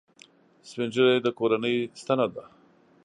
[0.69, 2.43] سپین ږیری د کورنۍ ستنه ده